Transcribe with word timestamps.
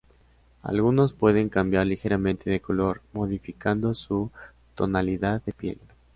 Algunos 0.63 1.13
pueden 1.13 1.49
cambiar 1.49 1.85
ligeramente 1.85 2.49
de 2.49 2.59
color, 2.59 3.03
modificando 3.13 3.93
su 3.93 4.31
tonalidad 4.73 5.43
de 5.43 5.53
piel. 5.53 5.79